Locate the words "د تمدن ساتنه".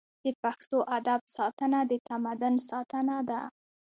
1.91-3.17